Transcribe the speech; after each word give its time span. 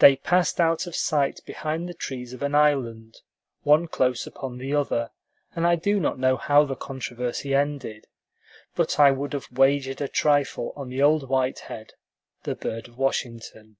They 0.00 0.16
passed 0.16 0.60
out 0.60 0.84
of 0.88 0.96
sight 0.96 1.38
behind 1.46 1.88
the 1.88 1.94
trees 1.94 2.32
of 2.32 2.42
an 2.42 2.56
island, 2.56 3.18
one 3.62 3.86
close 3.86 4.26
upon 4.26 4.58
the 4.58 4.74
other, 4.74 5.12
and 5.54 5.64
I 5.64 5.76
do 5.76 6.00
not 6.00 6.18
know 6.18 6.36
how 6.36 6.64
the 6.64 6.74
controversy 6.74 7.54
ended; 7.54 8.08
but 8.74 8.98
I 8.98 9.12
would 9.12 9.32
have 9.32 9.46
wagered 9.52 10.00
a 10.00 10.08
trifle 10.08 10.72
on 10.74 10.88
the 10.88 11.02
old 11.02 11.28
white 11.28 11.60
head, 11.60 11.92
the 12.42 12.56
bird 12.56 12.88
of 12.88 12.98
Washington. 12.98 13.76